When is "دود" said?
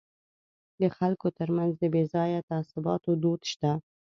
3.23-3.41